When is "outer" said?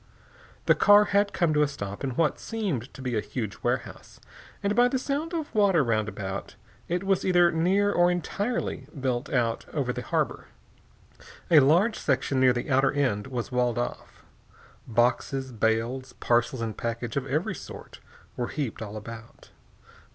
12.71-12.91